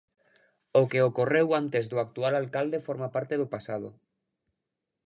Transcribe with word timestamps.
"O 0.79 0.81
que 0.91 0.99
ocorreu 1.09 1.47
antes 1.61 1.85
do 1.91 1.97
actual 2.05 2.33
alcalde 2.41 2.85
forma 2.87 3.07
parte 3.15 3.33
do 3.41 3.47
pasado". 3.53 3.89